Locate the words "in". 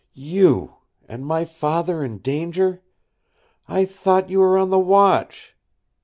2.03-2.17